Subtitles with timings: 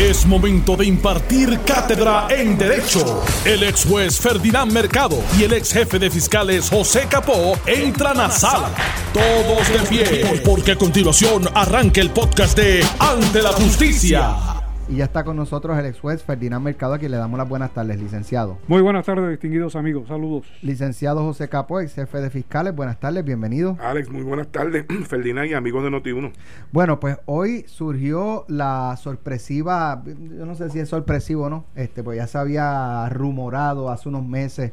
[0.00, 3.22] Es momento de impartir cátedra en Derecho.
[3.44, 8.30] El ex juez Ferdinand Mercado y el ex jefe de fiscales José Capó entran a
[8.30, 8.70] sala.
[9.12, 14.59] Todos de pie, porque a continuación arranca el podcast de Ante la Justicia.
[14.90, 17.48] Y ya está con nosotros el ex juez Ferdinand Mercado, a quien le damos las
[17.48, 18.58] buenas tardes, licenciado.
[18.66, 20.08] Muy buenas tardes, distinguidos amigos.
[20.08, 20.48] Saludos.
[20.62, 22.74] Licenciado José Capo, ex jefe de fiscales.
[22.74, 23.78] Buenas tardes, bienvenido.
[23.80, 24.86] Alex, muy buenas tardes.
[25.06, 26.32] Ferdinand y amigos de Noti1.
[26.72, 32.02] Bueno, pues hoy surgió la sorpresiva, yo no sé si es sorpresivo o no, este,
[32.02, 34.72] pues ya se había rumorado hace unos meses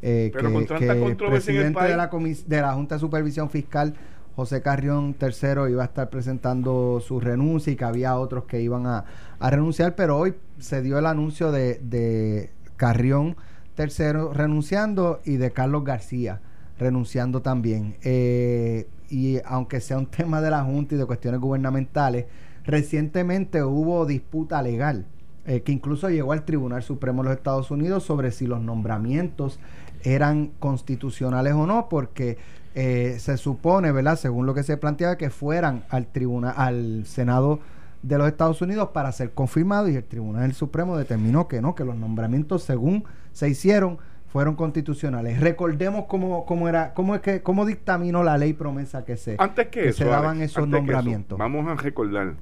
[0.00, 3.92] eh, que, el presidente de, la de la Junta de Supervisión Fiscal
[4.38, 8.86] José Carrión III iba a estar presentando su renuncia y que había otros que iban
[8.86, 9.04] a,
[9.40, 13.34] renunciar, pero hoy se dio el anuncio de, Carrión
[13.76, 16.40] III renunciando y de Carlos García
[16.78, 17.96] renunciando también.
[18.04, 22.26] Eh, y aunque sea un tema de la Junta y de cuestiones gubernamentales,
[22.62, 25.04] recientemente hubo disputa legal
[25.48, 29.58] eh, que incluso llegó al Tribunal Supremo de los Estados Unidos sobre si los nombramientos
[30.02, 32.36] eran constitucionales o no, porque
[32.74, 34.16] eh, se supone, ¿verdad?
[34.16, 37.60] Según lo que se planteaba, que fueran al tribunal, al Senado
[38.02, 41.86] de los Estados Unidos para ser confirmados y el Tribunal Supremo determinó que no, que
[41.86, 43.96] los nombramientos según se hicieron
[44.26, 45.40] fueron constitucionales.
[45.40, 49.68] Recordemos cómo, cómo era, cómo es que, cómo dictaminó la ley promesa que se, antes
[49.68, 51.38] que, se daban esos nombramientos.
[51.38, 52.34] vamos a recordar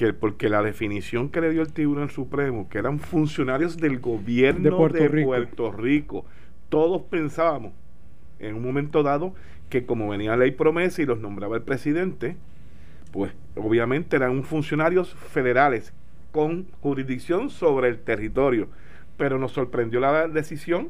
[0.00, 4.62] que porque la definición que le dio el Tribunal Supremo, que eran funcionarios del gobierno
[4.62, 4.70] de
[5.26, 6.24] Puerto Rico
[6.70, 7.74] todos pensábamos
[8.38, 9.34] en un momento dado
[9.68, 12.38] que como venía la ley promesa y los nombraba el presidente,
[13.12, 15.92] pues obviamente eran funcionarios federales
[16.32, 18.68] con jurisdicción sobre el territorio.
[19.18, 20.88] Pero nos sorprendió la decisión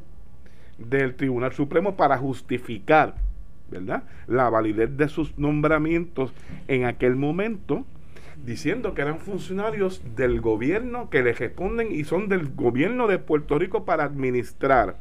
[0.79, 3.17] del Tribunal Supremo para justificar,
[3.73, 6.33] ¿verdad?, la validez de sus nombramientos
[6.69, 7.85] en aquel momento,
[8.45, 13.59] diciendo que eran funcionarios del gobierno que le responden y son del gobierno de Puerto
[13.59, 14.97] Rico para administrar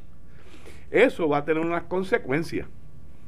[0.92, 2.68] eso va a tener unas consecuencias,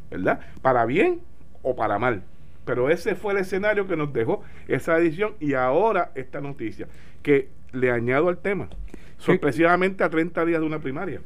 [0.09, 0.40] ¿verdad?
[0.62, 1.22] Para bien
[1.62, 2.24] o para mal.
[2.66, 6.88] Pero ese fue el escenario que nos dejó esa edición y ahora esta noticia,
[7.22, 8.69] que le añado al tema,
[9.18, 11.22] sorpresivamente a 30 días de una primaria.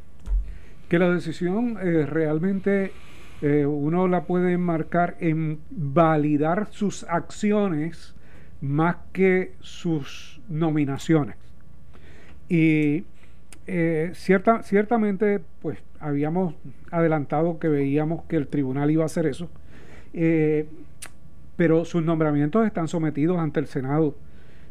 [0.90, 2.92] Que la decisión eh, realmente
[3.42, 8.14] eh, uno la puede marcar en validar sus acciones
[8.62, 11.36] más que sus nominaciones.
[12.50, 13.06] Y
[13.68, 16.54] eh, cierta, ciertamente, pues habíamos
[16.92, 19.50] adelantado que veíamos que el tribunal iba a hacer eso,
[20.14, 20.68] eh,
[21.56, 24.16] pero sus nombramientos están sometidos ante el Senado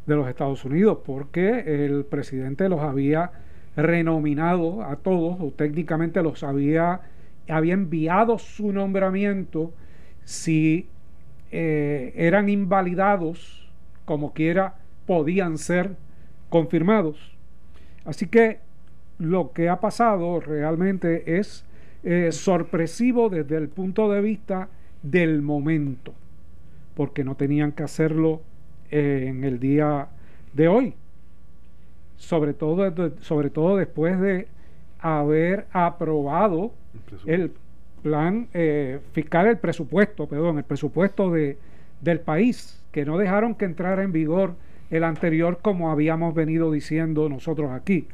[0.07, 3.33] de los Estados Unidos porque el presidente los había
[3.77, 7.01] renominado a todos o técnicamente los había,
[7.49, 9.73] había enviado su nombramiento
[10.25, 10.89] si
[11.51, 13.64] eh, eran invalidados
[14.05, 14.75] como quiera
[15.07, 15.97] podían ser
[16.49, 17.37] confirmados.
[18.05, 18.61] Así que
[19.19, 21.65] lo que ha pasado realmente es
[22.03, 24.69] eh, sorpresivo desde el punto de vista
[25.03, 26.13] del momento,
[26.95, 28.43] porque no tenían que hacerlo
[28.91, 30.09] eh, en el día
[30.53, 30.95] de hoy,
[32.17, 34.49] sobre todo, sobre todo después de
[34.99, 36.73] haber aprobado
[37.27, 37.53] el,
[38.03, 41.57] plan eh, fiscal, el presupuesto, perdón, el presupuesto de,
[42.05, 44.55] del país, que no dejaron que entrara en vigor
[44.91, 48.07] el anterior como habíamos venido diciendo nosotros aquí.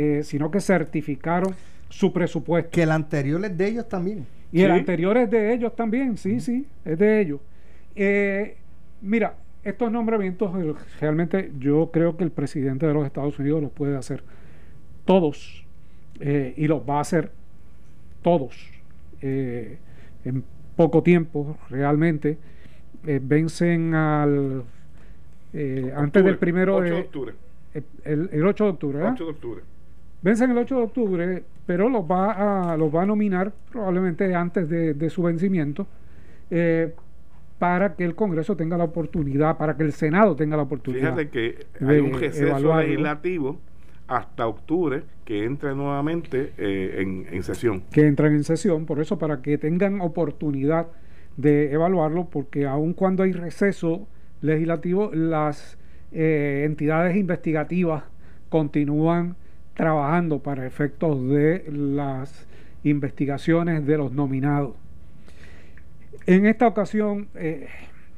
[0.00, 1.56] Eh, sino que certificaron
[1.88, 2.70] su presupuesto.
[2.70, 4.24] Que el anterior es de ellos también.
[4.52, 7.40] Y el anterior es de ellos también, sí, sí, es de ellos.
[7.96, 8.56] Eh,
[9.02, 13.72] mira, estos nombramientos eh, realmente yo creo que el presidente de los Estados Unidos los
[13.72, 14.22] puede hacer
[15.04, 15.64] todos
[16.20, 17.32] y los va a hacer
[18.22, 18.70] todos
[19.20, 20.44] en
[20.76, 22.38] poco tiempo realmente.
[23.20, 24.64] Vencen al
[25.96, 27.34] antes del primero de, octubre.
[28.04, 29.02] El, el, 8 de octubre.
[29.02, 29.62] 8 de octubre.
[30.20, 34.68] Vencen el 8 de octubre, pero los va a, los va a nominar probablemente antes
[34.68, 35.86] de, su vencimiento
[36.50, 36.92] eh,
[37.58, 41.14] para que el Congreso tenga la oportunidad, para que el Senado tenga la oportunidad.
[41.14, 43.60] Fíjate que hay un receso legislativo
[44.08, 47.82] hasta octubre que entra nuevamente eh, en, en, sesión.
[47.92, 50.88] Que entran en sesión, por eso para que tengan oportunidad
[51.38, 54.06] de evaluarlo, porque aun cuando hay receso
[54.42, 55.78] legislativo, las
[56.12, 58.02] eh, entidades investigativas
[58.48, 59.36] continúan
[59.74, 62.48] trabajando para efectos de las
[62.82, 64.74] investigaciones de los nominados.
[66.26, 67.68] En esta ocasión, eh,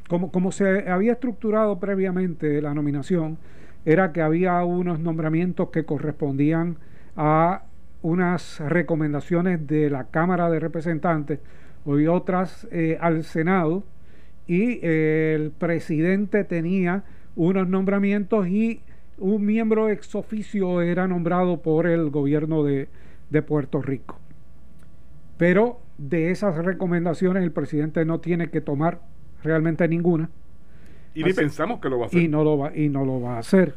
[0.08, 3.36] como, como se había estructurado previamente la nominación,
[3.84, 6.78] era que había unos nombramientos que correspondían
[7.16, 7.64] a
[8.00, 11.40] unas recomendaciones de la Cámara de Representantes
[11.86, 13.82] y otras eh, al Senado
[14.46, 17.04] y eh, el presidente tenía
[17.36, 18.80] unos nombramientos y
[19.18, 22.88] un miembro ex oficio era nombrado por el gobierno de,
[23.46, 24.18] Puerto Rico.
[25.36, 29.00] Pero de esas recomendaciones el presidente no tiene que tomar
[29.44, 30.28] realmente ninguna.
[31.14, 32.20] Y ni pensamos que lo va a hacer.
[32.20, 33.74] Y no lo va, y no lo va a hacer.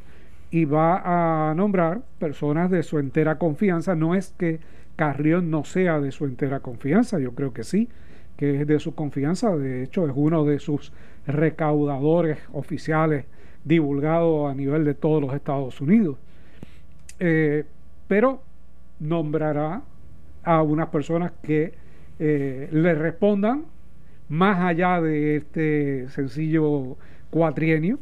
[0.54, 3.96] Y va a nombrar personas de su entera confianza.
[3.96, 4.60] No es que
[4.96, 7.90] Carrión no sea de su entera confianza, yo creo que sí,
[8.38, 9.58] que es de su confianza.
[9.58, 10.94] De hecho, es uno de sus
[11.26, 13.26] recaudadores oficiales
[13.64, 16.18] divulgado a nivel de todos los Estados Unidos.
[17.20, 17.64] Eh,
[18.08, 18.44] pero
[19.00, 19.82] nombrará
[20.44, 21.74] a unas personas que
[22.20, 23.66] eh, le respondan
[24.30, 26.96] más allá de este sencillo
[27.32, 27.98] cuatrienio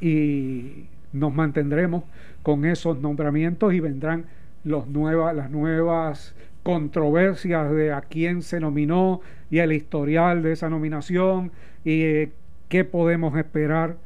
[0.00, 2.04] y nos mantendremos
[2.42, 4.26] con esos nombramientos y vendrán
[4.64, 9.20] los las nuevas controversias de a quién se nominó
[9.50, 11.52] y el historial de esa nominación
[11.84, 12.32] y eh,
[12.68, 13.96] qué podemos esperar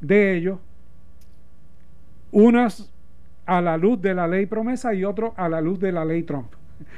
[0.00, 0.58] de ellos,
[2.32, 2.90] unas
[3.44, 6.22] a la luz de la ley promesa y otros a la luz de la ley
[6.22, 6.52] Trump,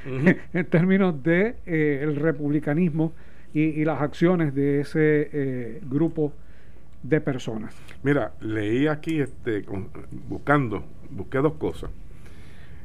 [0.07, 3.13] en términos de eh, el republicanismo
[3.53, 6.33] y, las acciones de ese eh, grupo
[7.03, 7.75] de personas.
[8.03, 9.65] Mira, leí aquí, este,
[10.29, 11.91] buscando, busqué dos cosas.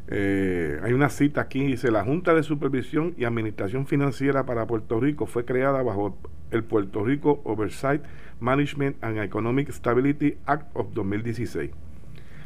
[0.07, 4.99] Eh, hay una cita aquí, dice, la Junta de Supervisión y Administración Financiera para Puerto
[4.99, 6.17] Rico fue creada bajo
[6.51, 8.01] el Puerto Rico Oversight
[8.39, 11.71] Management and Economic Stability Act of 2016.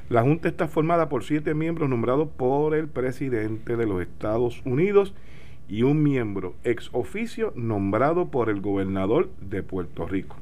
[0.09, 5.13] La Junta está formada por siete miembros nombrados por el presidente de los Estados Unidos
[5.67, 10.37] y un miembro ex oficio nombrado por el gobernador de Puerto Rico.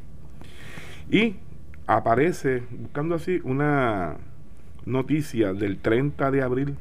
[1.10, 1.36] Y
[1.88, 4.18] aparece, buscando así, una
[4.86, 6.76] noticia del 30 de abril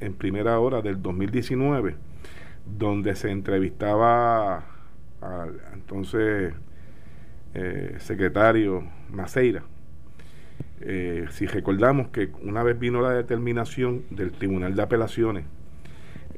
[0.00, 1.96] en primera hora del 2019,
[2.78, 4.64] donde se entrevistaba
[5.20, 6.54] al entonces
[7.54, 9.62] eh, secretario Maceira.
[10.82, 15.44] Eh, si recordamos que una vez vino la determinación del Tribunal de Apelaciones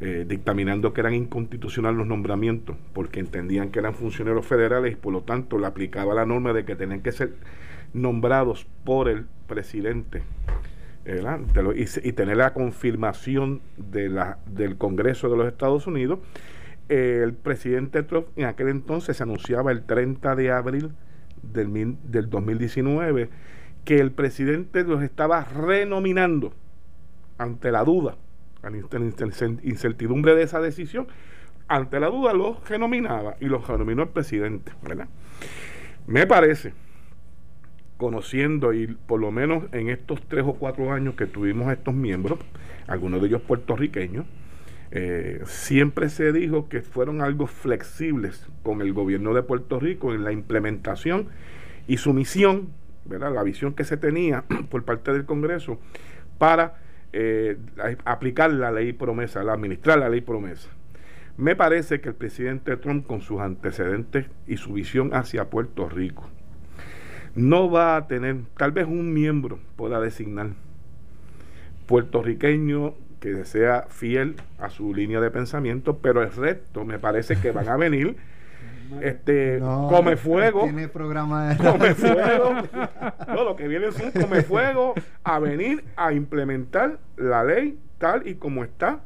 [0.00, 5.12] eh, dictaminando que eran inconstitucionales los nombramientos porque entendían que eran funcionarios federales y por
[5.12, 7.34] lo tanto le aplicaba la norma de que tenían que ser
[7.92, 10.22] nombrados por el presidente
[11.04, 16.20] y, tener la confirmación de la, del Congreso de los Estados Unidos,
[16.88, 20.92] el presidente Trump en aquel entonces anunciaba el 30 de abril
[21.42, 23.30] del 2019
[23.84, 26.52] que el presidente los estaba renominando
[27.38, 28.16] ante la duda,
[28.62, 29.06] ante la
[29.62, 31.06] incertidumbre de esa decisión,
[31.68, 34.72] ante la duda los renominaba y los renominó el presidente.
[36.06, 36.74] Me parece
[37.96, 42.40] conociendo y por lo menos en estos tres o cuatro años que tuvimos estos miembros,
[42.88, 44.26] algunos de ellos puertorriqueños,
[44.90, 50.24] eh, siempre se dijo que fueron algo flexibles con el gobierno de Puerto Rico en
[50.24, 51.28] la implementación
[51.86, 52.70] y su misión,
[53.04, 53.32] ¿verdad?
[53.32, 55.78] la visión que se tenía por parte del Congreso
[56.38, 56.81] para
[57.12, 57.56] eh,
[58.04, 60.70] aplicar la ley promesa, administrar la ley promesa.
[61.36, 66.28] Me parece que el presidente Trump, con sus antecedentes y su visión hacia Puerto Rico,
[67.34, 70.50] no va a tener, tal vez un miembro pueda designar
[71.86, 77.52] puertorriqueño que sea fiel a su línea de pensamiento, pero el resto me parece que
[77.52, 78.16] van a venir
[79.00, 80.64] este come fuego.
[80.64, 82.54] tiene programa come fuego.
[83.28, 84.94] No, lo que viene es un come fuego
[85.24, 89.00] a venir a implementar la ley tal y como está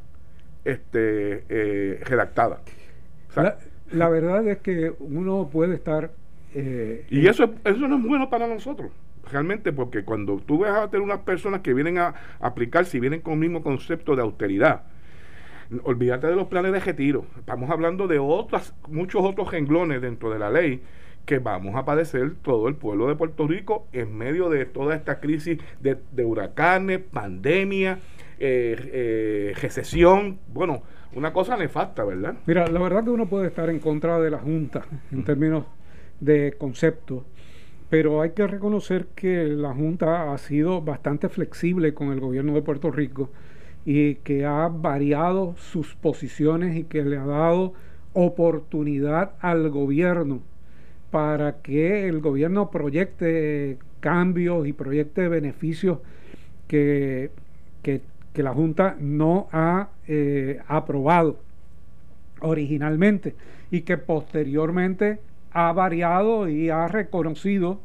[0.65, 2.61] este eh, redactada.
[3.93, 6.11] La verdad es que uno puede estar
[6.59, 8.91] eh, y eso, eso no es bueno para nosotros,
[9.31, 13.21] realmente, porque cuando tú ves a tener unas personas que vienen a aplicar, si vienen
[13.21, 14.85] con el mismo concepto de austeridad,
[15.83, 17.25] olvídate de los planes de retiro.
[17.39, 20.83] Estamos hablando de otras, muchos otros renglones dentro de la ley
[21.27, 25.19] que vamos a padecer todo el pueblo de Puerto Rico en medio de toda esta
[25.19, 27.99] crisis de, huracanes, pandemia,
[28.39, 30.83] eh, eh, recesión, bueno,
[31.15, 32.37] una cosa nefasta, ¿verdad?
[32.47, 35.65] Mira, la verdad que uno puede estar en contra de la Junta en términos
[36.21, 37.25] de concepto,
[37.91, 42.63] pero hay que reconocer que la Junta ha sido bastante flexible con el gobierno de
[42.63, 43.31] Puerto Rico
[43.87, 47.73] y que ha variado sus posiciones y que le ha dado
[48.13, 50.43] oportunidad al gobierno
[51.13, 55.99] para que el gobierno proyecte cambios y proyecte beneficios
[56.67, 57.31] que,
[57.83, 58.03] que,
[58.35, 61.39] la Junta no ha eh, aprobado
[62.41, 63.35] originalmente
[63.71, 65.21] y que posteriormente
[65.53, 67.81] ha variado y ha reconocido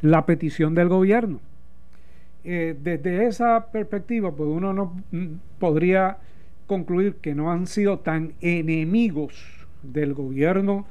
[0.00, 1.40] la petición del gobierno.
[2.48, 5.26] Eh, desde esa perspectiva, pues uno no mm,
[5.58, 6.18] podría
[6.68, 10.86] concluir que no han sido tan enemigos del gobierno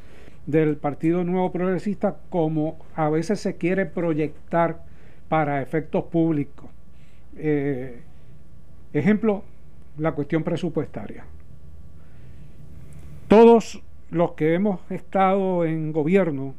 [0.47, 4.83] del Partido Nuevo Progresista como a veces se quiere proyectar
[5.29, 6.69] para efectos públicos.
[7.38, 8.01] Eh,
[8.91, 9.45] ejemplo,
[9.97, 11.24] la cuestión presupuestaria.
[13.29, 13.81] Todos
[14.12, 16.53] los que hemos estado en gobierno,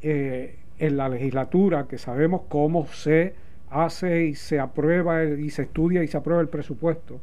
[0.00, 6.02] eh, en la legislatura, que sabemos cómo se hace y se aprueba y se estudia
[6.02, 7.20] y se aprueba el presupuesto,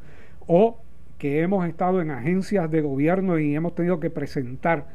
[0.48, 0.79] o
[1.17, 4.88] que hemos estado en agencias de gobierno y hemos tenido que presentar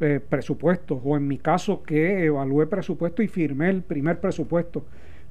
[0.00, 4.84] eh, presupuestos, o en mi caso que evalué presupuesto y firmé el primer presupuesto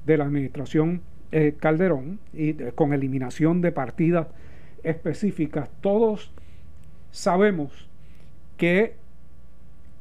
[0.04, 4.28] de la administración eh, Calderón y con eliminación de partidas
[4.84, 6.32] específicas, todos
[7.10, 7.88] sabemos
[8.56, 8.94] que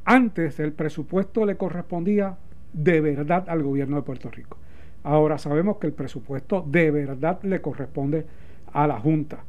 [0.05, 2.37] antes el presupuesto le correspondía
[2.73, 4.57] de verdad al gobierno de Puerto Rico.
[5.05, 8.25] Ahora sabemos que el presupuesto de verdad le corresponde
[8.73, 9.43] a la Junta.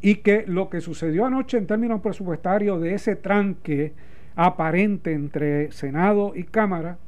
[0.00, 3.92] Y que lo que sucedió anoche en términos presupuestarios de ese tranque
[4.36, 6.98] aparente entre Senado y Cámara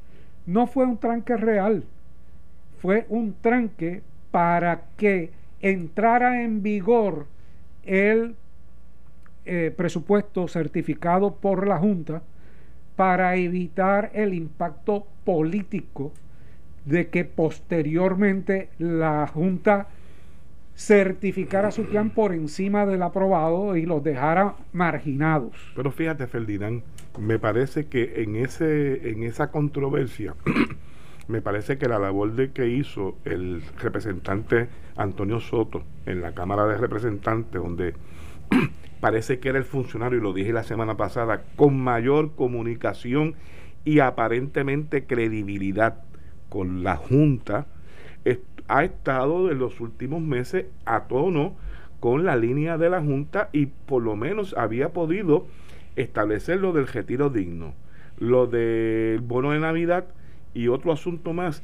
[0.45, 1.85] no fue un tranque real,
[2.79, 4.01] fue un tranque
[4.31, 7.25] para que entrara en vigor
[7.85, 8.35] el
[9.45, 12.21] eh, presupuesto certificado por la Junta
[12.97, 16.11] para evitar el impacto político
[16.87, 19.87] de que posteriormente la Junta
[20.75, 25.53] certificara su plan por encima del aprobado y los dejara marginados.
[25.75, 26.83] Pero fíjate, Ferdinand,
[27.19, 30.35] me parece que en ese en esa controversia
[31.27, 36.67] me parece que la labor de que hizo el representante Antonio Soto en la Cámara
[36.67, 37.95] de Representantes, donde
[39.01, 43.35] parece que era el funcionario, y lo dije la semana pasada, con mayor comunicación
[43.83, 46.03] y aparentemente credibilidad
[46.49, 47.67] con la Junta,
[48.67, 51.55] ha estado en los últimos meses a tono
[51.99, 55.47] con la línea de la Junta y por lo menos había podido
[55.95, 57.73] establecer lo del retiro digno,
[58.19, 60.05] lo del bono de Navidad
[60.53, 61.63] y otro asunto más.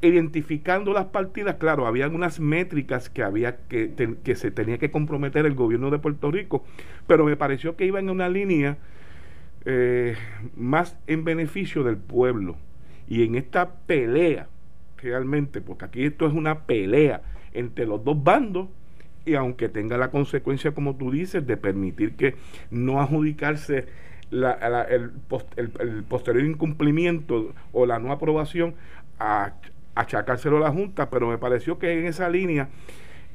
[0.00, 5.44] Identificando las partidas, claro, había unas métricas que había que, que se tenía que comprometer
[5.44, 6.64] el gobierno de Puerto Rico,
[7.08, 8.76] pero me pareció que iba en una línea
[9.64, 10.14] eh,
[10.56, 12.56] más en beneficio del pueblo.
[13.08, 14.48] Y en esta pelea,
[14.98, 17.22] realmente, porque aquí esto es una pelea
[17.52, 18.68] entre los dos bandos,
[19.24, 22.34] y aunque tenga la consecuencia, como tú dices, de permitir que
[22.70, 23.86] no adjudicarse
[24.30, 28.74] el, posterior incumplimiento o la no aprobación
[29.18, 29.52] a
[29.94, 32.68] achacárselo a la Junta, pero me pareció que en esa línea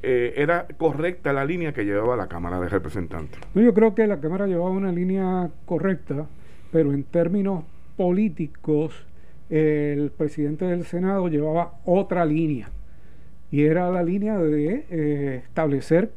[0.02, 3.38] eh, era correcta la línea que llevaba la Cámara de Representantes.
[3.54, 6.26] yo creo que la Cámara llevaba una línea correcta,
[6.72, 7.64] pero en términos
[7.96, 9.06] políticos,
[9.50, 12.70] el presidente del Senado llevaba otra línea,
[13.50, 16.10] y era la línea de eh, establecer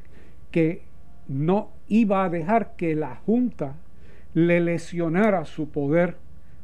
[0.51, 0.81] que
[1.27, 3.75] no iba a dejar que la Junta
[4.34, 6.15] le lesionara su poder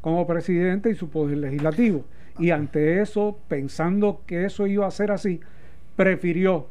[0.01, 2.05] como presidente y su poder legislativo.
[2.39, 5.39] Y ante eso, pensando que eso iba a ser así,
[5.95, 6.67] prefirió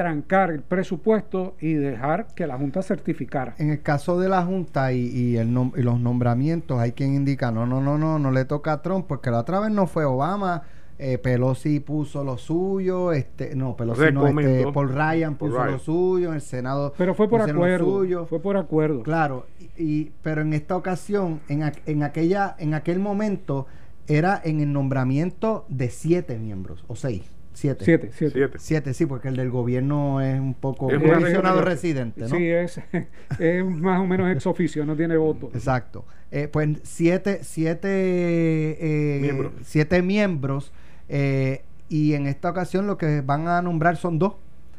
[0.00, 3.54] trancar el presupuesto y dejar que la Junta certificara.
[3.58, 7.66] En el caso de la Junta y, el y los nombramientos, hay quien indica, no,
[7.66, 10.62] no, no, no, no le toca a Trump, porque la otra vez no fue Obama,
[10.98, 16.30] eh, Pelosi puso lo suyo, este, no, Pelosi no, este, Paul Ryan puso lo suyo,
[16.30, 16.94] en el Senado.
[16.96, 18.24] Pero fue por acuerdo.
[18.24, 19.02] Fue por acuerdo.
[19.02, 23.66] Claro, y, pero en esta ocasión, en, en aquella, en aquel momento,
[24.08, 27.39] era en el nombramiento de siete miembros, o seis.
[27.60, 27.84] Siete.
[27.84, 28.58] Siete, siete.
[28.58, 32.28] Siete, sí, porque el del gobierno es un poco es un residente, ¿no?
[32.28, 32.80] Sí, es,
[33.38, 35.50] es más o menos ex oficio, no tiene voto.
[35.52, 36.06] Exacto.
[36.30, 39.52] Eh, pues siete, siete, eh, miembros.
[39.60, 40.72] siete miembros
[41.10, 44.36] eh, y en esta ocasión lo que van a nombrar son dos.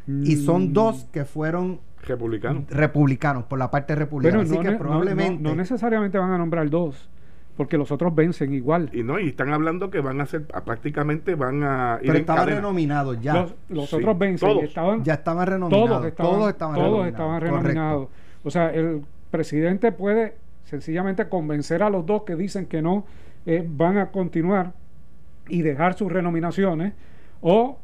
[0.07, 0.73] Y son mm.
[0.73, 2.67] dos que fueron republicanos.
[2.67, 4.41] Republicanos, por la parte republicana.
[4.41, 5.43] Así que probablemente.
[5.43, 7.10] No, necesariamente van a nombrar dos
[7.61, 8.89] porque los otros vencen igual.
[8.91, 12.47] Y no, y están hablando que van a ser, prácticamente van a ir Pero estaban
[12.47, 13.45] renominados ya.
[13.69, 14.57] Los, otros vencen.
[14.61, 15.87] Estaban, ya estaban renominados.
[15.87, 18.07] Todos estaban, todos estaban todos Estaban renominados.
[18.43, 23.05] O sea, el presidente puede sencillamente convencer a los dos que dicen que no
[23.45, 24.73] eh, van a continuar
[25.47, 26.93] y dejar sus renominaciones
[27.41, 27.77] o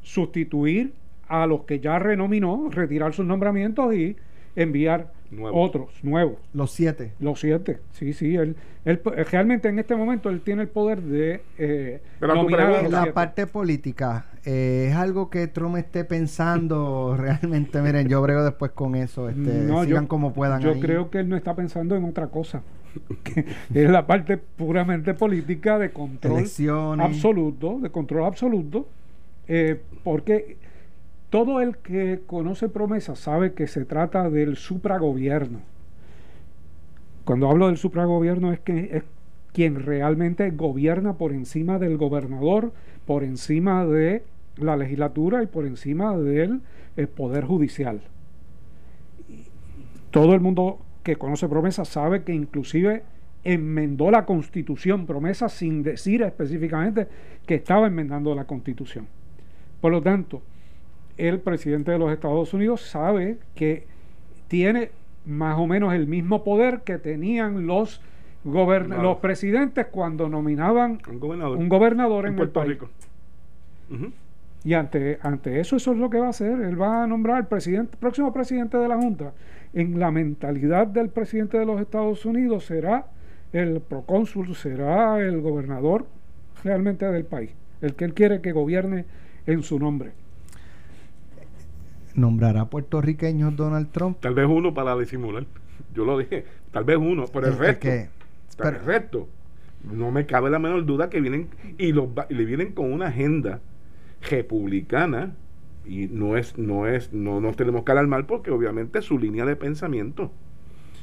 [0.00, 0.94] sustituir
[1.28, 4.16] a los que ya renominó, retirar sus nombramientos y
[4.56, 5.12] enviar
[5.52, 6.38] otros nuevos.
[6.52, 7.12] Los siete.
[7.20, 8.36] Los siete, sí, sí.
[8.36, 13.46] Él, él, realmente en este momento él tiene el poder de eh, nominar La parte
[13.46, 17.80] política, eh, ¿es algo que Trump esté pensando realmente?
[17.82, 19.28] Miren, yo brego después con eso.
[19.28, 20.62] Este, sigan como puedan.
[20.62, 22.62] Yo creo que él no está pensando en otra cosa.
[23.74, 26.44] es la parte puramente política de control
[27.00, 28.88] absoluto, de control absoluto,
[29.46, 30.56] eh, porque
[31.30, 35.60] todo el que conoce promesa sabe que se trata del supragobierno.
[37.24, 39.04] Cuando hablo del supragobierno es que es
[39.52, 42.72] quien realmente gobierna por encima del gobernador,
[43.06, 44.22] por encima de
[44.56, 46.62] la legislatura y por encima del
[46.96, 48.00] eh, poder judicial.
[50.10, 53.02] Todo el mundo que conoce promesa sabe que inclusive
[53.44, 57.06] enmendó la constitución, promesa sin decir específicamente
[57.46, 59.06] que estaba enmendando la constitución.
[59.80, 60.42] Por lo tanto,
[61.18, 63.86] el presidente de los Estados Unidos sabe que
[64.46, 64.90] tiene
[65.26, 68.00] más o menos el mismo poder que tenían los,
[68.44, 72.88] los presidentes cuando nominaban un gobernador, en, Puerto Rico.
[74.64, 76.60] Y ante, ante eso, eso es lo que va a hacer.
[76.60, 79.32] Él va a nombrar el presidente, próximo presidente de la Junta.
[79.74, 83.06] En la mentalidad del presidente de los Estados Unidos será
[83.52, 86.06] el procónsul, será el gobernador
[86.64, 89.04] realmente del país, el que él quiere que gobierne
[89.46, 90.12] en su nombre.
[92.18, 94.18] ¿Nombrará puertorriqueños Donald Trump?
[94.20, 95.46] Tal vez uno para disimular.
[95.94, 97.88] Yo lo dije, tal vez uno, pero el, resto.
[98.56, 99.28] pero, el resto.
[99.84, 101.48] No me cabe la menor duda que vienen
[101.78, 103.60] y, los, y le vienen con una agenda
[104.28, 105.36] republicana
[105.86, 109.54] y no es no es no nos tenemos que alarmar porque obviamente su línea de
[109.54, 110.32] pensamiento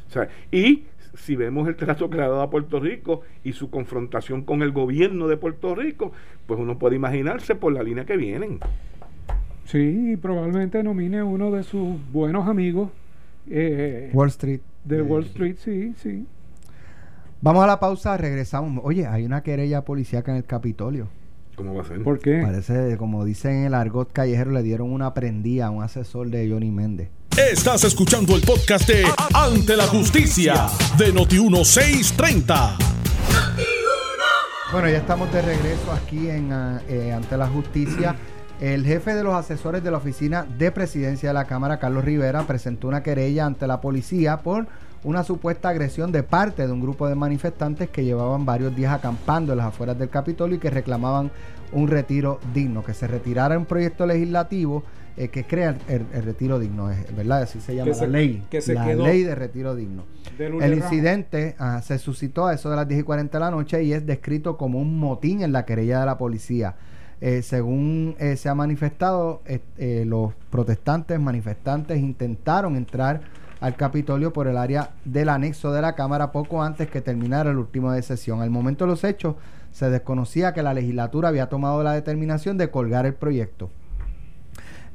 [0.07, 0.83] o sea, y
[1.15, 4.61] si vemos el trato que le ha dado a Puerto Rico y su confrontación con
[4.61, 6.11] el gobierno de Puerto Rico,
[6.45, 8.59] pues uno puede imaginarse por la línea que vienen.
[9.65, 12.89] Sí, probablemente nomine uno de sus buenos amigos.
[13.49, 14.61] Eh, Wall Street.
[14.83, 16.25] De Wall Street, sí, sí.
[17.41, 18.83] Vamos a la pausa, regresamos.
[18.85, 21.07] Oye, hay una querella policíaca en el Capitolio.
[21.55, 22.03] ¿Cómo va a ser?
[22.03, 22.41] ¿Por qué?
[22.43, 26.49] Parece, como dicen en el argot callejero, le dieron una prendida a un asesor de
[26.49, 27.09] Johnny Méndez.
[27.37, 29.03] Estás escuchando el podcast de
[29.33, 30.67] Ante la Justicia
[30.97, 32.77] de Noti1630.
[34.71, 36.49] Bueno, ya estamos de regreso aquí en
[36.89, 38.15] eh, Ante la Justicia.
[38.61, 42.43] El jefe de los asesores de la oficina de presidencia de la Cámara, Carlos Rivera,
[42.43, 44.67] presentó una querella ante la policía por
[45.03, 49.51] una supuesta agresión de parte de un grupo de manifestantes que llevaban varios días acampando
[49.51, 51.31] en las afueras del Capitolio y que reclamaban
[51.73, 54.83] un retiro digno, que se retirara un proyecto legislativo
[55.17, 57.43] eh, que crea el, retiro digno, ¿verdad?
[57.43, 60.03] Así se llama la ley, la ley de retiro digno.
[60.39, 63.83] El incidente ah, se suscitó a eso de las 10 y 40 de la noche
[63.83, 66.75] y es descrito como un motín en la querella de la policía.
[67.21, 69.41] Eh, según eh, se ha manifestado,
[69.77, 73.21] los protestantes manifestantes intentaron entrar
[73.61, 77.57] al Capitolio por el área del anexo de la Cámara poco antes que terminara el
[77.57, 78.41] último de sesión.
[78.41, 79.35] Al momento de los hechos,
[79.71, 83.69] se desconocía que la legislatura había tomado la determinación de colgar el proyecto.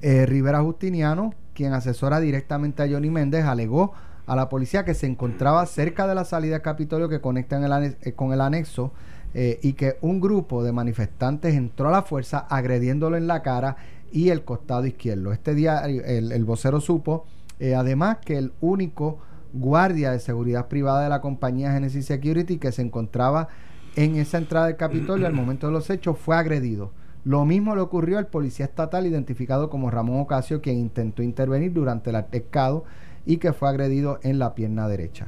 [0.03, 3.93] Eh, Rivera Justiniano, quien asesora directamente a Johnny Méndez, alegó
[4.27, 7.61] a la policía que se encontraba cerca de la salida del Capitolio que conecta
[8.01, 8.93] eh, con el anexo
[9.35, 13.77] eh, y que un grupo de manifestantes entró a la fuerza agrediéndolo en la cara
[14.13, 15.33] y el costado izquierdo.
[15.33, 17.27] Este día el vocero supo
[17.61, 19.19] eh, además que el único
[19.53, 23.49] guardia de seguridad privada de la compañía Genesis Security que se encontraba
[23.97, 26.93] en esa entrada del Capitolio al momento de los hechos fue agredido.
[27.23, 32.09] Lo mismo le ocurrió al policía estatal identificado como Ramón Ocasio, quien intentó intervenir durante
[32.09, 32.85] el atacado
[33.27, 35.27] y que fue agredido en la pierna derecha.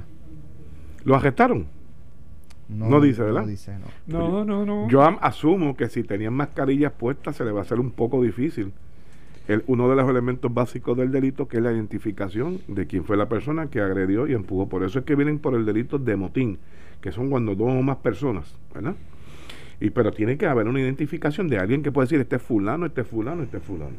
[1.05, 1.67] ¿Lo arrestaron?
[2.69, 3.43] No, dice, ¿verdad?
[3.43, 4.45] No, dice, no.
[4.45, 7.91] no, no, Yo asumo que si tenían mascarillas puestas se le va a hacer un
[7.91, 8.73] poco difícil
[9.67, 13.29] uno de los elementos básicos del delito, que es la identificación de quién fue la
[13.29, 14.69] persona que agredió y empujó.
[14.69, 16.59] Por eso es que vienen por el delito de motín,
[17.01, 18.95] que son cuando dos o más personas, ¿verdad?
[19.81, 22.87] Y, pero tiene que haber una identificación de alguien que puede decir, este es fulano,
[22.87, 23.97] este es fulano, este es fulano.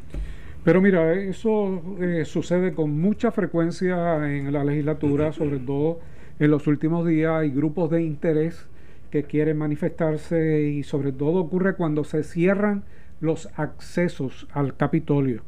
[0.64, 6.00] Pero mira, eso eh, sucede con mucha frecuencia en la legislatura, sobre todo
[6.38, 8.66] en los últimos días hay grupos de interés
[9.10, 12.82] que quieren manifestarse y sobre todo ocurre cuando se cierran
[13.20, 15.42] los accesos al Capitolio.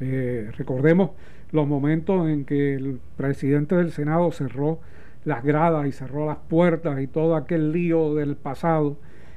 [0.00, 1.10] Eh, recordemos
[1.50, 4.80] los momentos en que el presidente del Senado cerró
[5.24, 8.96] las gradas y cerró las puertas y todo aquel lío del pasado,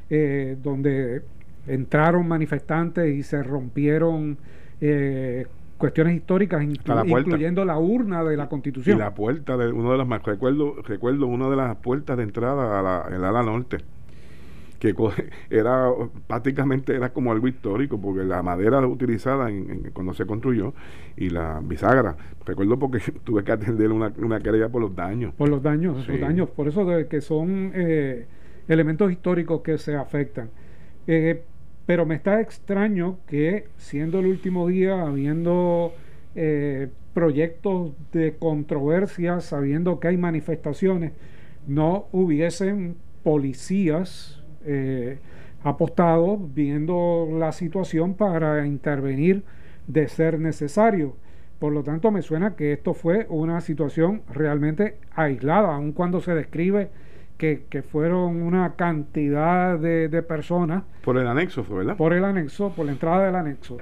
[0.10, 1.24] eh, donde
[1.68, 4.38] entraron manifestantes y se rompieron
[4.80, 5.48] eh,
[5.82, 8.98] cuestiones históricas, incluyendo la urna de la Constitución.
[8.98, 12.80] Y la puerta de uno de las recuerdo, recuerdo una de las puertas de entrada
[12.80, 13.80] a la, el ala norte
[14.82, 14.96] que
[15.52, 15.90] era
[16.28, 20.74] prácticamente era como algo histórico porque la madera utilizada en, cuando se construyó
[21.16, 25.34] y la bisagra recuerdo porque tuve que atender una, una querella por los daños.
[25.36, 28.26] Por los daños los daños por eso de que son eh,
[28.68, 30.50] elementos históricos que se afectan.
[31.06, 31.44] Eh,
[31.86, 35.94] pero me está extraño que siendo el último día habiendo
[36.36, 41.12] eh, proyectos de controversia sabiendo que hay manifestaciones
[41.68, 45.20] no hubiesen policías eh,
[45.64, 49.44] apostado viendo la situación para intervenir
[49.88, 51.16] de ser necesario.
[51.60, 56.34] Por lo tanto, me suena que esto fue una situación realmente aislada, aun cuando se
[56.34, 56.90] describe
[57.42, 60.84] que, que, fueron una cantidad de, de, personas.
[61.04, 61.98] Por el anexo, ¿verdad?
[61.98, 63.80] Por el anexo, por la entrada del anexo,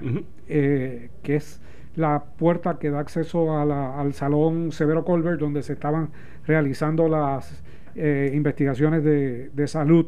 [0.48, 1.62] eh, que es
[1.98, 6.10] la puerta que da acceso al salón Severo Colbert, donde se estaban
[6.48, 7.62] realizando las
[7.96, 10.08] eh, investigaciones de, de salud.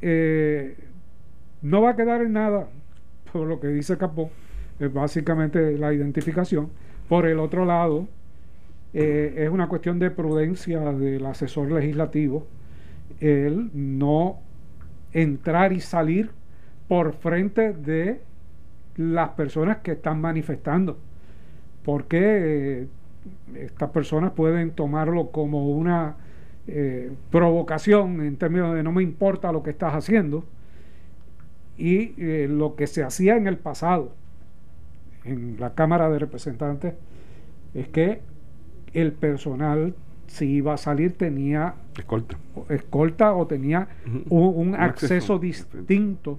[0.00, 0.74] Eh,
[1.60, 2.68] no va a quedar en nada,
[3.30, 4.30] por lo que dice Capó,
[4.80, 6.70] es básicamente la identificación.
[7.10, 8.08] Por el otro lado,
[8.94, 12.46] eh, es una cuestión de prudencia del asesor legislativo
[13.18, 14.38] el no
[15.12, 16.30] entrar y salir
[16.86, 18.20] por frente de
[18.96, 20.96] las personas que están manifestando,
[21.84, 22.86] porque eh,
[23.56, 26.14] estas personas pueden tomarlo como una
[26.68, 30.44] eh, provocación en términos de no me importa lo que estás haciendo
[31.76, 32.14] y
[32.46, 34.12] lo que se hacía en el pasado
[35.24, 36.94] en la Cámara de Representantes
[37.74, 38.20] es que
[38.94, 39.94] el personal
[40.26, 42.36] si iba a salir tenía escolta,
[42.68, 43.88] escolta o tenía
[44.30, 46.38] un, acceso, distinto,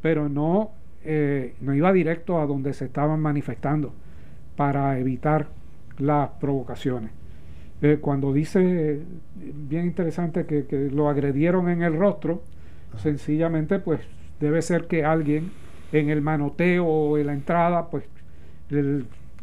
[0.00, 0.70] pero no,
[1.04, 3.92] eh, no iba directo a donde se estaban manifestando
[4.56, 5.48] para evitar
[5.98, 7.10] las provocaciones.
[7.82, 9.02] Eh, cuando dice,
[9.34, 12.42] bien interesante, que, que, lo agredieron en el rostro,
[12.96, 14.00] sencillamente pues
[14.40, 15.50] debe ser que alguien
[15.92, 18.04] en el manoteo o en la entrada pues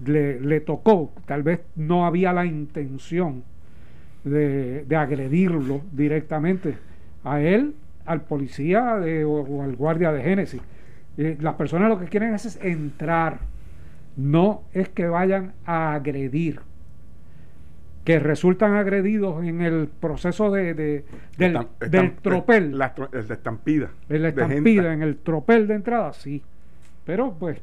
[0.06, 3.44] le, tocó, tal vez no había la intención
[4.24, 6.78] de, agredirlo directamente
[7.24, 10.62] a él, al policía o, al guardia de Génesis.
[11.18, 13.40] Eh, las personas lo que quieren es, entrar,
[14.16, 16.60] no es que vayan a agredir
[18.04, 20.74] que resultan agredidos en el proceso de,
[21.38, 22.78] del, tropel.
[22.78, 22.94] La,
[23.30, 23.92] estampida.
[24.10, 26.44] En la estampida, en el tropel de entrada, sí.
[27.06, 27.62] Pero pues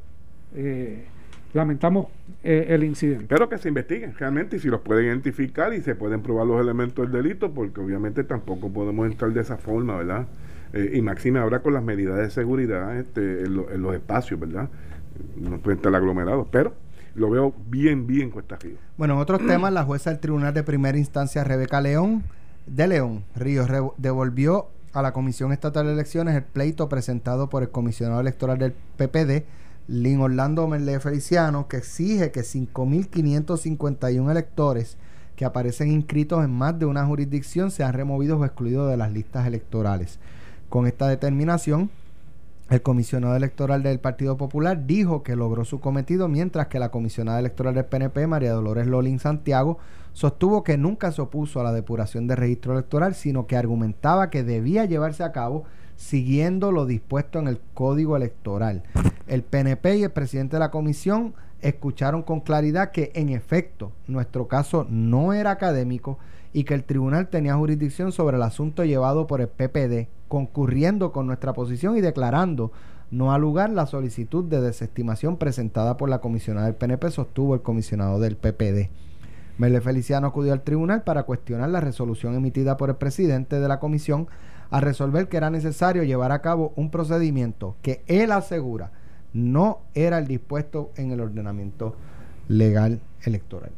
[0.55, 1.05] eh,
[1.53, 2.07] lamentamos
[2.43, 3.25] eh, el incidente.
[3.27, 6.61] Pero que se investiguen realmente y si los pueden identificar y se pueden probar los
[6.61, 10.27] elementos del delito, porque obviamente tampoco podemos entrar de esa forma, ¿verdad?
[10.73, 14.69] Eh, y máxime ahora con las medidas de seguridad este, en, los espacios, ¿verdad?
[15.35, 16.73] No pueden estar aglomerados, pero
[17.15, 18.79] lo veo bien, bien cuesta arriba.
[18.97, 22.23] Bueno, en otros temas, la jueza del Tribunal de Primera Instancia, Rebeca León,
[22.65, 27.69] de León Ríos, devolvió a la Comisión Estatal de Elecciones el pleito presentado por el
[27.69, 29.43] comisionado electoral del PPD,
[29.91, 34.95] Lin Orlando Merle Feliciano, que exige que 5.551 electores
[35.35, 39.45] que aparecen inscritos en más de una jurisdicción sean removidos o excluidos de las listas
[39.45, 40.17] electorales.
[40.69, 41.89] Con esta determinación,
[42.69, 47.39] el comisionado electoral del Partido Popular dijo que logró su cometido, mientras que la comisionada
[47.39, 49.77] electoral del PNP, María Dolores Lolín Santiago,
[50.13, 54.45] sostuvo que nunca se opuso a la depuración del registro electoral, sino que argumentaba que
[54.45, 55.65] debía llevarse a cabo
[56.01, 58.83] siguiendo lo dispuesto en el Código Electoral.
[59.27, 64.47] El PNP y el presidente de la comisión escucharon con claridad que en efecto nuestro
[64.47, 66.17] caso no era académico
[66.53, 71.27] y que el tribunal tenía jurisdicción sobre el asunto llevado por el PPD, concurriendo con
[71.27, 72.71] nuestra posición y declarando
[73.11, 77.61] no al lugar la solicitud de desestimación presentada por la comisionada del PNP, sostuvo el
[77.61, 78.89] comisionado del PPD.
[79.59, 83.79] Mele Feliciano acudió al tribunal para cuestionar la resolución emitida por el presidente de la
[83.79, 84.27] comisión
[84.71, 88.91] a resolver que era necesario llevar a cabo un procedimiento que él asegura
[89.33, 91.95] no era el dispuesto en el ordenamiento
[92.47, 93.71] legal electoral.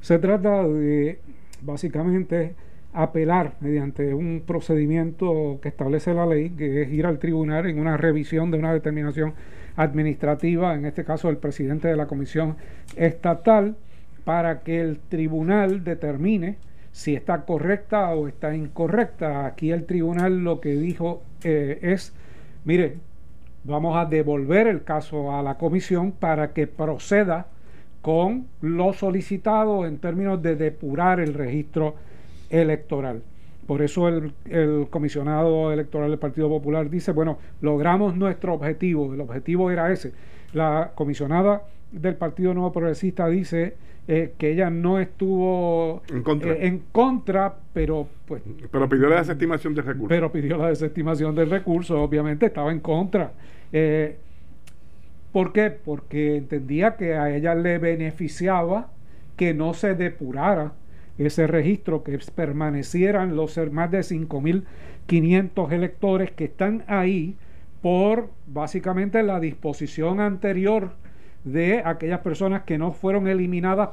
[0.00, 1.18] Se trata de
[1.62, 2.54] básicamente
[2.92, 7.96] apelar mediante un procedimiento que establece la ley, que es ir al tribunal en una
[7.96, 9.34] revisión de una determinación
[9.76, 12.56] administrativa, en este caso el presidente de la comisión
[12.96, 13.76] estatal,
[14.24, 16.58] para que el tribunal determine
[16.92, 19.46] si está correcta o está incorrecta.
[19.46, 22.14] Aquí el tribunal lo que dijo eh, es,
[22.64, 22.98] mire,
[23.64, 27.46] vamos a devolver el caso a la comisión para que proceda
[28.02, 31.94] con lo solicitado en términos de depurar el registro
[32.50, 33.22] electoral.
[33.66, 39.20] Por eso el, el, comisionado electoral del Partido Popular dice, bueno, logramos nuestro objetivo, el
[39.20, 40.12] objetivo era ese.
[40.52, 43.76] La comisionada del Partido Nuevo Progresista dice
[44.08, 46.52] eh, que ella no estuvo en contra.
[46.52, 48.42] Eh, en contra, pero pues...
[48.70, 50.08] Pero pidió la desestimación del recurso.
[50.08, 53.32] Pero pidió la desestimación del recurso, obviamente estaba en contra.
[53.72, 54.16] Eh,
[55.30, 55.70] ¿Por qué?
[55.70, 58.90] Porque entendía que a ella le beneficiaba
[59.36, 60.72] que no se depurara
[61.16, 67.36] ese registro, que permanecieran los más de 5.500 electores que están ahí
[67.80, 70.90] por básicamente la disposición anterior
[71.44, 73.90] de aquellas personas que no fueron eliminadas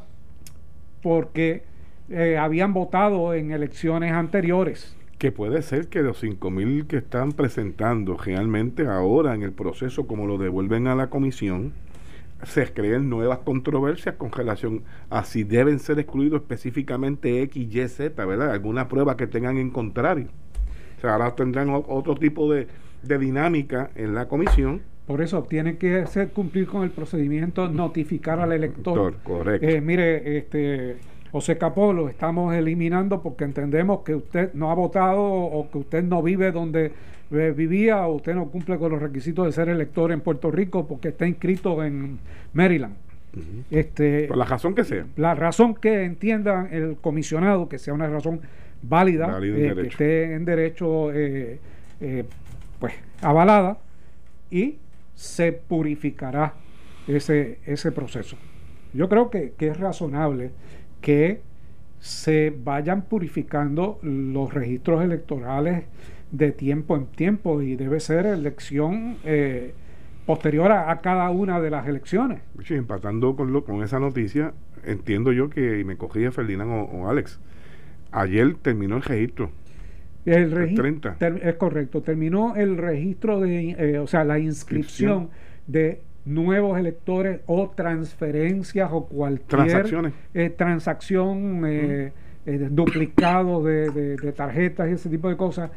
[1.01, 1.63] porque
[2.09, 4.95] eh, habían votado en elecciones anteriores.
[5.17, 10.27] Que puede ser que los 5.000 que están presentando realmente ahora en el proceso, como
[10.27, 11.73] lo devuelven a la comisión,
[12.43, 18.25] se creen nuevas controversias con relación a si deben ser excluidos específicamente X, Y, Z,
[18.25, 18.51] ¿verdad?
[18.51, 20.27] Alguna prueba que tengan en contrario.
[20.97, 22.67] O sea, ahora tendrán otro tipo de,
[23.03, 24.81] dinámica en la comisión.
[25.09, 29.15] Por eso tiene que ser cumplir con el procedimiento, notificar al elector.
[29.23, 29.67] Correcto.
[29.67, 30.97] Eh, mire, este
[31.31, 36.03] José Capó lo estamos eliminando porque entendemos que usted no ha votado o que usted
[36.03, 36.91] no vive donde
[37.31, 40.85] eh, vivía o usted no cumple con los requisitos de ser elector en Puerto Rico
[40.85, 42.19] porque está inscrito en
[42.53, 42.93] Maryland.
[43.71, 45.07] este, Por la razón que sea.
[45.15, 48.41] La razón que entienda el comisionado, que sea una razón
[48.83, 51.57] válida, eh, que esté en derecho eh,
[52.79, 52.93] pues
[53.23, 53.79] avalada
[54.51, 54.75] y
[55.19, 56.53] se purificará
[57.05, 58.37] ese, ese proceso.
[58.93, 60.51] Yo creo que, que es razonable
[61.01, 61.41] que
[61.99, 65.83] se vayan purificando los registros electorales
[66.31, 69.73] de tiempo en tiempo y debe ser elección eh,
[70.25, 72.39] posterior a, cada una de las elecciones.
[72.69, 74.53] empatando con, lo, con esa noticia,
[74.85, 77.41] entiendo yo que, y me cogía Ferdinand o, Alex,
[78.13, 79.51] ayer terminó el registro.
[80.25, 85.29] El registro es correcto, terminó el registro de, eh, o sea, la inscripción
[85.65, 92.11] de nuevos electores o transferencias o cualquier eh, transacción, eh,
[92.69, 95.71] duplicado de, de, tarjetas y ese tipo de cosas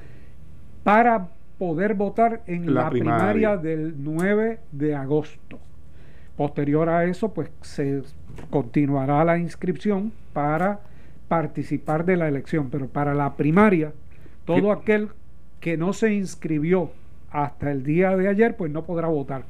[0.82, 1.28] para
[1.58, 3.56] poder votar en la, primaria.
[3.56, 5.58] del 9 de agosto.
[6.36, 8.02] Posterior a eso, pues se
[8.50, 10.80] continuará la inscripción para
[11.28, 13.92] participar de la elección, pero para la primaria,
[14.44, 15.08] todo aquel
[15.60, 16.90] que no se inscribió
[17.30, 19.44] hasta el día de ayer, pues no podrá votar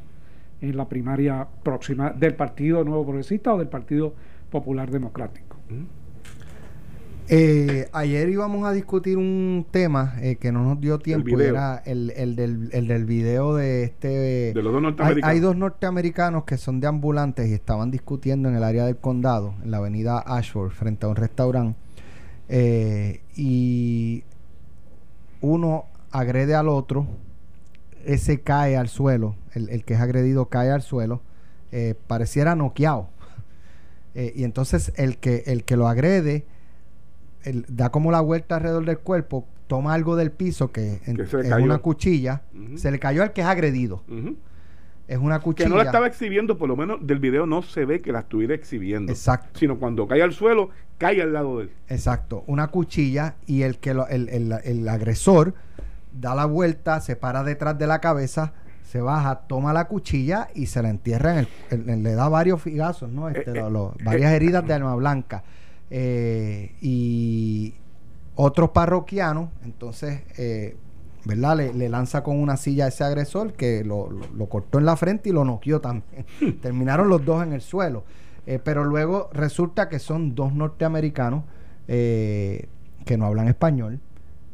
[0.60, 4.14] en la primaria próxima del Partido Nuevo Progresista o del Partido
[4.50, 5.56] Popular Democrático.
[7.28, 12.12] Eh, ayer íbamos a discutir un tema eh, que no nos dio tiempo, era el,
[12.14, 14.52] el, del, el del video de este...
[14.52, 15.34] De los dos norteamericanos.
[15.34, 19.54] Hay, dos norteamericanos que son de ambulantes y estaban discutiendo en el área del condado,
[19.64, 21.78] en la avenida Ashford, frente a un restaurante.
[22.48, 24.24] Eh, y
[25.42, 27.06] uno agrede al otro,
[28.04, 31.20] ese cae al suelo, el, el que es agredido cae al suelo,
[32.06, 33.08] pareciera noqueado.
[34.14, 36.46] y entonces el que, el que lo agrede
[37.68, 42.42] da como la vuelta alrededor del cuerpo, toma algo del piso que, es una cuchilla,
[42.76, 44.02] se le cayó al que es agredido.
[45.12, 45.66] Es una cuchilla.
[45.66, 48.20] Que no la estaba exhibiendo, por lo menos del video no se ve que la
[48.20, 49.12] estuviera exhibiendo.
[49.12, 49.58] Exacto.
[49.58, 51.70] Sino cuando cae al suelo, cae al lado de él.
[51.88, 52.44] Exacto.
[52.46, 55.52] Una cuchilla y el que el, el, el, agresor
[56.18, 60.64] da la vuelta, se para detrás de la cabeza, se baja, toma la cuchilla y
[60.64, 63.28] se la entierra en el, le da varios figazos, ¿no?
[63.28, 65.44] Este, eh, eh, varias eh, heridas de arma blanca.
[65.90, 67.74] Eh, y
[68.34, 70.74] otros parroquianos, entonces, eh,
[71.24, 71.56] ¿verdad?
[71.74, 74.08] Le, lanza con una silla a ese agresor que lo,
[74.48, 76.26] cortó en la frente y lo noqueó también.
[76.60, 78.04] Terminaron los dos en el suelo.
[78.46, 81.44] Eh, pero luego resulta que son dos norteamericanos
[81.86, 84.00] que no hablan español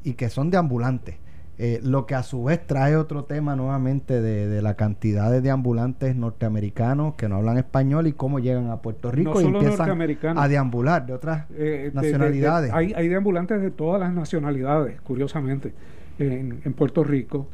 [0.02, 1.16] y que son de ambulantes.
[1.60, 6.14] Eh, lo que a su vez trae otro tema nuevamente de, la cantidad de ambulantes
[6.14, 11.04] norteamericanos que no hablan español y cómo llegan a Puerto Rico y empiezan a deambular
[11.04, 12.72] de otras eh, nacionalidades.
[12.72, 15.74] hay, hay deambulantes de todas las nacionalidades, curiosamente,
[16.18, 17.48] en, Puerto Rico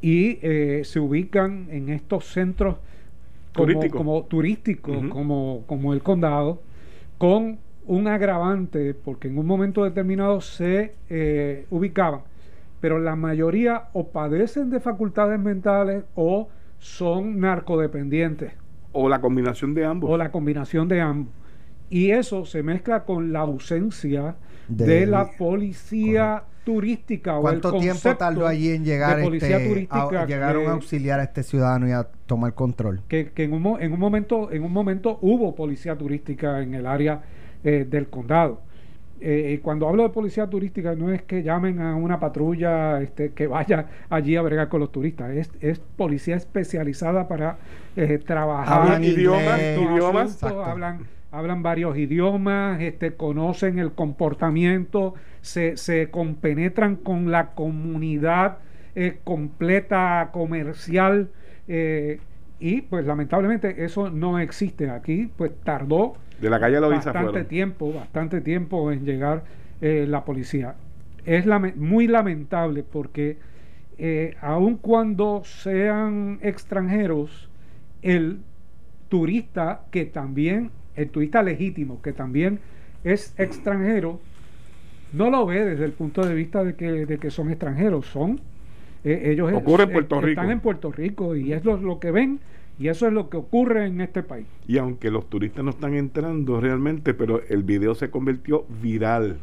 [0.00, 2.76] y eh, se ubican en estos centros
[3.54, 6.62] como, turísticos, como, como el condado,
[7.18, 10.94] con un agravante, porque en un momento determinado se
[11.70, 12.20] ubicaban
[12.80, 18.52] pero la mayoría o padecen de facultades mentales o son narcodependientes.
[18.92, 20.10] O la combinación de ambos.
[20.10, 21.32] O la combinación de ambos.
[21.90, 24.36] Y eso se mezcla con la ausencia
[24.68, 27.38] de, la policía turística.
[27.38, 31.92] ¿Cuánto tiempo tardó allí en llegar, este, a, llegaron a auxiliar a este ciudadano y
[31.92, 33.00] a tomar control?
[33.08, 37.22] Que, en, un, en, un, momento, en un momento hubo policía turística en el área
[37.64, 38.68] eh, del condado
[39.20, 43.48] eh, cuando hablo de policía turística no es que llamen a una patrulla este, que
[43.48, 47.58] vaya allí a bregar con los turistas, es, es policía especializada para
[47.96, 48.82] eh, trabajar.
[48.82, 57.50] Hablan idiomas, hablan, hablan varios idiomas, este, conocen el comportamiento, se, se compenetran con la
[57.50, 58.58] comunidad
[58.94, 61.28] eh, completa comercial
[61.68, 62.18] eh,
[62.58, 68.40] y pues lamentablemente eso no existe aquí, pues tardó de la calle Bastante tiempo, bastante
[68.40, 69.44] tiempo en llegar
[69.80, 70.74] eh, la policía.
[71.24, 71.44] Es
[71.76, 73.38] muy lamentable porque
[74.40, 77.50] aun cuando sean extranjeros,
[78.02, 78.40] el
[79.08, 82.60] turista que también, el turista legítimo que también
[83.04, 84.20] es extranjero,
[85.12, 88.40] no lo ve desde el punto de vista de que, de que son extranjeros, son
[89.04, 90.40] eh, ellos Ocurre en Puerto Rico.
[90.40, 92.40] están en Puerto Rico y es lo, lo que ven
[92.78, 94.46] Y eso es lo que ocurre en este país.
[94.66, 99.38] Y aunque los turistas no están entrando realmente, pero el video se convirtió viral.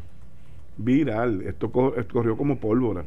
[0.78, 1.42] Viral.
[1.42, 3.06] Esto, corrió como pólvora.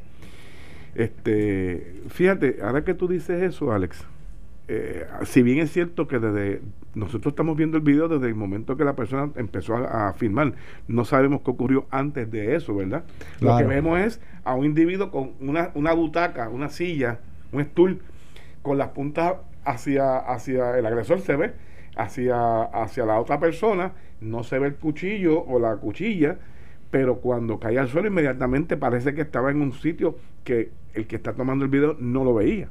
[0.94, 4.04] Este, fíjate, ahora que tú dices eso, Alex,
[4.70, 6.60] eh, si bien es cierto que desde
[6.94, 10.52] nosotros estamos viendo el video desde el momento que la persona empezó a, filmar,
[10.86, 13.04] no sabemos qué ocurrió antes de eso, ¿verdad?
[13.40, 17.18] Lo que vemos es a un individuo con una, una butaca, una silla,
[17.50, 18.02] un stool,
[18.60, 21.54] con las puntas hacia, hacia el agresor, se ve,
[21.96, 26.36] hacia, hacia la otra persona, no se ve el cuchillo o la cuchilla,
[26.90, 31.16] pero cuando cae al suelo inmediatamente parece que estaba en un sitio que el que
[31.16, 32.68] está tomando el video no lo veía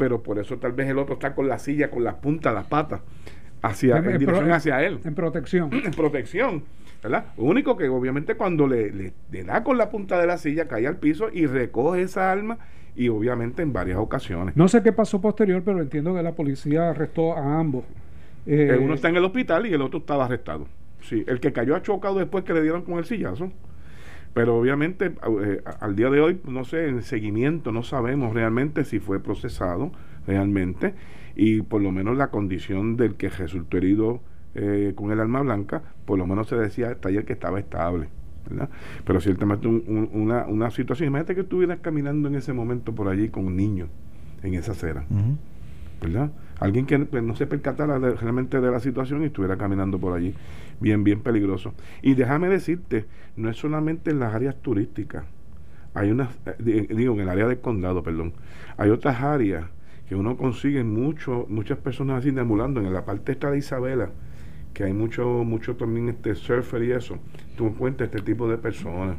[0.00, 2.64] pero por eso tal vez el otro está con la silla, con las puntas, las
[2.64, 3.02] patas,
[3.60, 4.98] hacia, en, dirección hacia él.
[5.04, 5.70] En protección.
[5.84, 6.62] En protección.
[7.02, 7.26] ¿verdad?
[7.36, 10.86] Lo único que obviamente cuando le, le, da con la punta de la silla, cae
[10.86, 12.58] al piso y recoge esa arma
[12.96, 14.56] y obviamente en varias ocasiones.
[14.56, 17.84] No sé qué pasó posterior, pero entiendo que la policía arrestó a ambos.
[18.46, 20.66] Eh, uno está en el hospital y el otro estaba arrestado.
[21.02, 23.50] Sí, el que cayó ha chocado después que le dieron con el sillazo.
[24.34, 25.12] Pero obviamente
[25.42, 29.90] eh, al día de hoy, no sé, en seguimiento no sabemos realmente si fue procesado
[30.26, 30.94] realmente
[31.34, 34.20] y por lo menos la condición del que resultó herido
[34.54, 38.08] eh, con el arma blanca, por lo menos se decía ayer que estaba estable.
[38.48, 38.68] ¿verdad?
[39.04, 43.46] Pero ciertamente una, una situación, imagínate que estuvieras caminando en ese momento por allí con
[43.46, 43.88] un niño
[44.42, 45.04] en esa acera,
[46.00, 46.30] ¿verdad?
[46.58, 50.34] Alguien que pues, no se percatara realmente de la situación y estuviera caminando por allí
[50.80, 51.74] bien, bien peligroso.
[52.02, 55.24] Y déjame decirte, no es solamente en las áreas turísticas,
[55.94, 58.32] hay unas, eh, digo, en el área del condado, perdón,
[58.76, 59.66] hay otras áreas
[60.08, 64.10] que uno consigue mucho, muchas personas así deambulando, en la parte esta de Isabela,
[64.74, 67.18] que hay mucho, mucho también este surfer y eso,
[67.56, 69.16] tú encuentras este tipo de personas.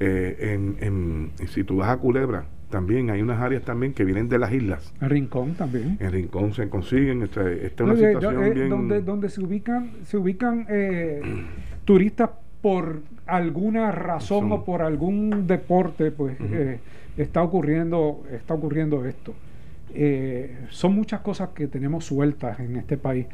[0.00, 4.38] Eh, en, si tú vas a Culebra, también hay unas áreas también que vienen de
[4.38, 4.92] las islas.
[5.00, 5.98] En Rincón también.
[6.00, 7.22] En Rincón se consiguen.
[7.22, 11.20] Esta, es una situación eh, donde, donde se ubican, se ubican eh,
[11.84, 12.30] turistas
[12.62, 16.80] por alguna razón o por algún deporte, pues eh,
[17.16, 19.34] está ocurriendo, está ocurriendo esto.
[20.70, 23.26] son muchas cosas que tenemos sueltas en este país,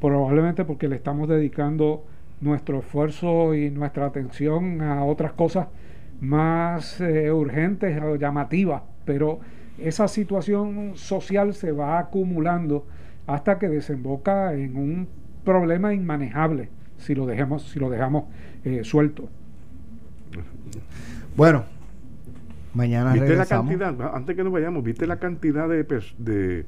[0.00, 2.04] probablemente porque le estamos dedicando
[2.40, 5.66] nuestro esfuerzo y nuestra atención a otras cosas
[6.20, 9.40] más eh, urgentes o llamativas, pero
[9.78, 12.86] esa situación social se va acumulando
[13.26, 15.08] hasta que desemboca en un
[15.44, 18.24] problema inmanejable si lo dejamos, si lo dejamos
[18.64, 19.28] eh, suelto.
[21.36, 21.64] Bueno,
[22.74, 25.84] mañana ¿Viste la cantidad, antes que nos vayamos, viste la cantidad de,
[26.18, 26.66] de,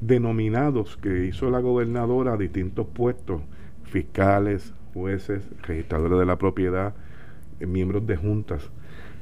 [0.00, 3.42] de nominados que hizo la gobernadora a distintos puestos,
[3.84, 6.94] fiscales, jueces, registradores de la propiedad,
[7.60, 8.70] miembros de juntas?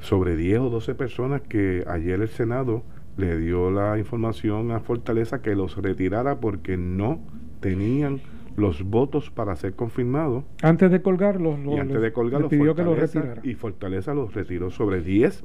[0.05, 2.83] sobre 10 o 12 personas que ayer el Senado
[3.17, 7.19] le dio la información a Fortaleza que los retirara porque no
[7.59, 8.21] tenían
[8.55, 10.43] los votos para ser confirmados.
[10.61, 13.41] Antes de colgarlos, y antes de colgarlos, pidió que los retirara.
[13.43, 15.43] Y Fortaleza los retiró sobre 10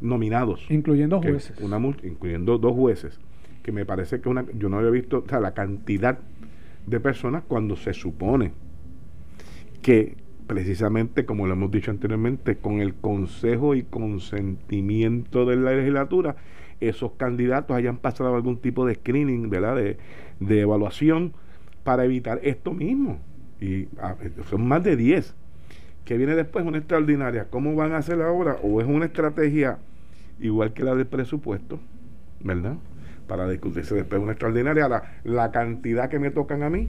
[0.00, 0.66] nominados.
[0.68, 1.58] Incluyendo jueces.
[1.60, 3.18] Una, incluyendo dos jueces.
[3.62, 6.18] Que me parece que una, yo no había visto la cantidad
[6.86, 8.52] de personas cuando se supone
[9.80, 16.36] que precisamente, como lo hemos dicho anteriormente, con el consejo y consentimiento de la legislatura,
[16.80, 19.76] esos candidatos hayan pasado algún tipo de screening, ¿verdad?
[19.76, 19.98] De,
[20.40, 21.32] de evaluación
[21.84, 23.18] para evitar esto mismo.
[23.60, 23.88] Y
[24.50, 25.34] son más de 10.
[26.04, 26.64] que viene después?
[26.64, 27.46] Una extraordinaria.
[27.50, 28.56] ¿Cómo van a hacer ahora?
[28.62, 29.78] ¿O es una estrategia
[30.40, 31.78] igual que la del presupuesto?
[32.40, 32.74] ¿Verdad?
[33.28, 34.88] Para discutirse después una extraordinaria.
[34.88, 36.88] La, la cantidad que me tocan a mí